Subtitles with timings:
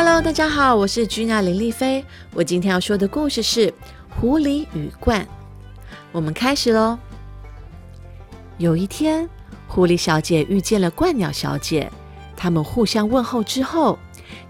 [0.00, 2.04] Hello，大家好，我是居娜林丽菲。
[2.32, 3.66] 我今天要说的故事是
[4.08, 5.22] 《狐狸与鹳》。
[6.12, 6.96] 我们开始喽。
[8.58, 9.28] 有一天，
[9.66, 11.90] 狐狸小姐遇见了鹳鸟小姐，
[12.36, 13.98] 他们互相问候之后，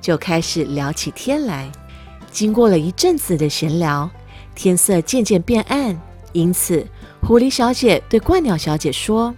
[0.02, 1.72] 就开始聊起天来。
[2.30, 4.10] 经过了一阵子的闲聊，
[4.54, 5.98] 天色渐渐变暗，
[6.32, 6.86] 因此
[7.22, 9.34] 狐狸小姐对鹳鸟小姐说：“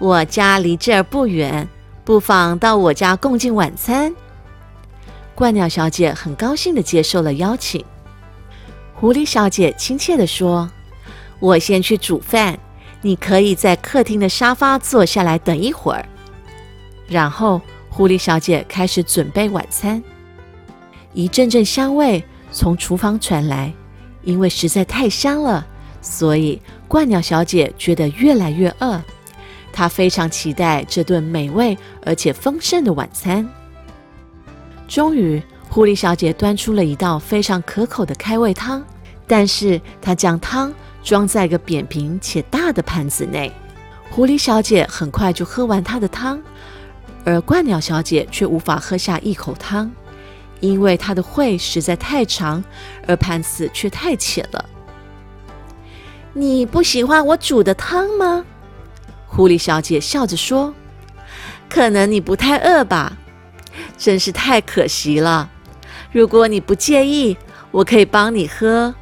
[0.00, 1.68] 我家离这儿不远，
[2.04, 4.12] 不妨到我家共进晚餐。”
[5.36, 7.84] 鹳鸟小姐很高兴地接受了邀请。
[8.94, 10.70] 狐狸小姐亲切地说
[11.40, 12.58] ：“我先去煮饭，
[13.02, 16.08] 你可以在客厅的沙发坐下来等一会儿。”
[17.08, 20.02] 然后，狐狸小姐开始准备晚餐。
[21.12, 23.72] 一阵阵香味从厨房传来，
[24.22, 25.66] 因为实在太香了，
[26.00, 29.02] 所以鹳鸟小姐觉得越来越饿。
[29.72, 33.46] 她非常期待这顿美味而且丰盛的晚餐。
[34.86, 38.84] 终于，狐狸小姐端出了一道非常可口的开胃汤，
[39.26, 40.72] 但是她将汤
[41.02, 43.52] 装在一个扁平且大的盘子内。
[44.10, 46.40] 狐狸小姐很快就喝完她的汤，
[47.24, 49.90] 而鹳鸟小姐却无法喝下一口汤，
[50.60, 52.62] 因为她的喙实在太长，
[53.06, 54.64] 而盘子却太浅了。
[56.32, 58.44] 你不喜欢我煮的汤吗？
[59.26, 60.72] 狐狸小姐笑着说
[61.68, 63.16] ：“可能你不太饿吧。”
[63.96, 65.50] 真是太可惜了。
[66.12, 67.36] 如果你不介意，
[67.70, 68.94] 我可以帮你喝。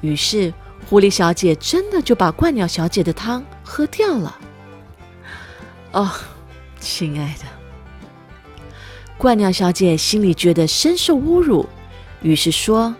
[0.00, 0.52] 于是，
[0.88, 4.38] 狐狸小姐真的就把鹳鸟小姐的汤喝掉了。
[5.92, 6.10] 哦，
[6.78, 7.44] 亲爱的，
[9.18, 11.66] 鹳鸟小姐心里觉得深受侮辱，
[12.22, 12.94] 于是说：“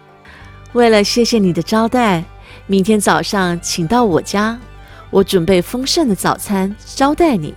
[0.73, 2.25] 为了谢谢你的招待，
[2.67, 4.59] 明天早上请到我家，
[5.11, 7.55] 我准备丰盛的早餐招待你。”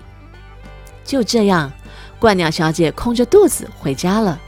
[1.03, 1.72] 就这样。
[2.22, 4.39] 鹳鸟小姐空着肚子回家了。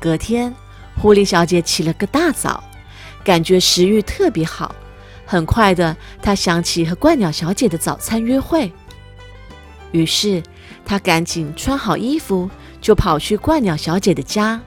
[0.00, 0.52] 隔天，
[1.00, 2.62] 狐狸小姐起了个大早，
[3.22, 4.74] 感觉食欲特别好。
[5.24, 8.72] 很快的，她想起和鹳鸟小姐的早餐约会，
[9.92, 10.42] 于是
[10.84, 14.60] 她赶紧穿好衣服，就跑去鹳鸟小姐的家。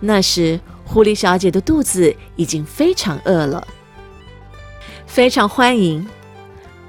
[0.00, 3.66] 那时，狐狸小姐的肚子已经非常饿了。
[5.06, 6.06] 非常欢迎，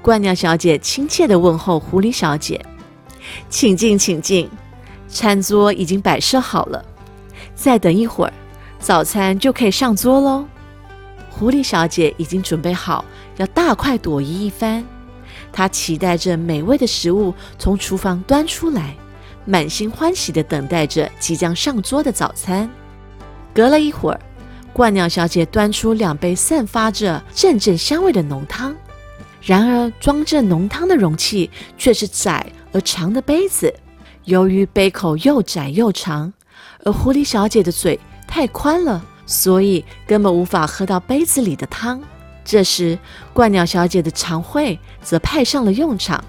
[0.02, 2.62] 鹳鸟小姐亲切地问候狐狸小姐。
[3.48, 4.48] 请进，请进，
[5.08, 6.84] 餐桌已经摆设好了。
[7.54, 8.32] 再等一会儿，
[8.78, 10.44] 早餐就可以上桌喽。
[11.30, 13.04] 狐狸小姐已经准备好
[13.36, 14.84] 要大快朵颐一番，
[15.52, 18.94] 她期待着美味的食物从厨房端出来，
[19.44, 22.70] 满心欢喜地等待着即将上桌的早餐。
[23.54, 24.20] 隔了一会儿，
[24.74, 28.74] 鹳鸟小姐端出两杯散发着阵阵香味的浓汤，
[29.42, 32.46] 然而装着浓汤的容器却是窄。
[32.76, 33.72] 而长的杯子，
[34.24, 36.30] 由于杯口又窄又长，
[36.84, 37.98] 而狐狸小姐的嘴
[38.28, 41.98] 太宽了，所以根本无法喝到杯子里的汤。
[42.44, 42.98] 这时，
[43.34, 46.22] 鹳鸟小姐的长喙则派上了用场，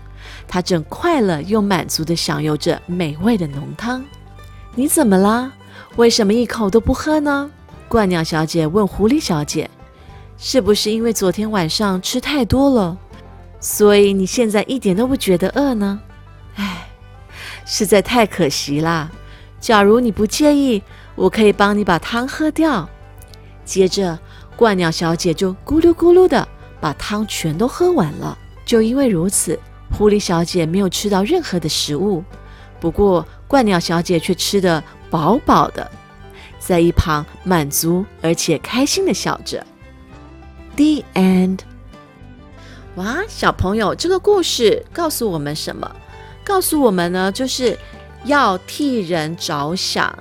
[0.47, 4.01] 她正快乐又满足地享用着美味的浓汤。
[4.73, 5.51] 你怎么啦？
[5.97, 7.51] 为什么一口都不喝呢？
[7.89, 9.69] 鹳鸟小姐问狐狸小姐
[10.39, 12.97] ：“是不是因为昨天晚上吃太多了，
[13.59, 15.99] 所以你现在一点都不觉得饿呢？”
[16.57, 16.89] 唉，
[17.65, 19.09] 实在太可惜啦！
[19.59, 20.83] 假如你不介意，
[21.15, 22.87] 我可以帮你把汤喝掉。
[23.65, 24.19] 接着，
[24.57, 26.47] 鹳鸟小姐就咕噜咕噜的
[26.79, 28.37] 把汤全都喝完了。
[28.65, 29.59] 就因为如此，
[29.97, 32.23] 狐狸小姐没有吃到任何的食物。
[32.79, 35.89] 不过，鹳鸟小姐却吃得饱饱的，
[36.59, 39.65] 在一旁满足而且开心的笑着。
[40.75, 41.59] The end。
[42.95, 45.89] 哇，小朋友，这个故事告诉我们什么？
[46.47, 47.77] 告诉我们呢，就是
[48.23, 50.17] 要替人着想。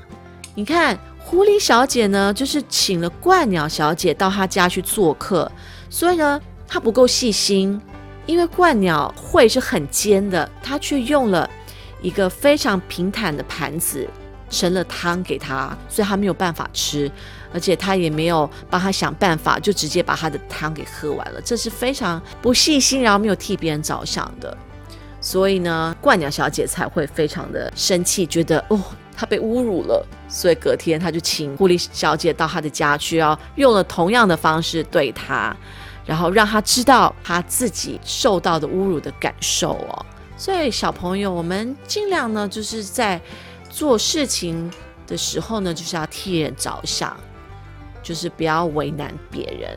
[0.56, 5.48] 你看，狐狸小姐呢，就是请了鹳鸟小姐到她家去做客，
[5.88, 7.81] 所以呢，她不够细心，
[8.26, 11.48] 因为鹳鸟喙是很尖的，她却用了
[12.03, 14.05] 一个非常平坦的盘子
[14.50, 17.08] 盛了汤给她，所以她没有办法吃，
[17.55, 24.58] 而且她也没有帮她想办法，就直接把她的汤给喝完了，这是非常不细心，然后没有替别人着想的。
[25.26, 28.81] 所以呢，鹳鸟小姐才会非常的生气，觉得哦，
[29.17, 30.06] 她被侮辱了。
[30.28, 35.52] 所以隔天，她就请狐狸小姐到她的家去，要用了同样的方式对她，
[36.05, 40.06] 然后让她知道她自己受到的侮辱的感受哦。
[40.37, 43.20] 所以小朋友，我们尽量呢，就是在
[43.69, 44.70] 做事情
[45.08, 47.17] 的时候呢，就是要替人着想，
[48.00, 49.76] 就是不要为难别人，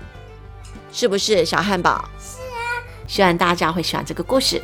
[0.94, 1.44] 是不是？
[1.44, 4.62] 小汉堡是啊，希望大家会喜欢这个故事。